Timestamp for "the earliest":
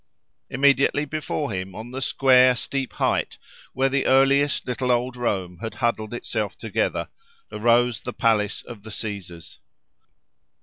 3.87-4.65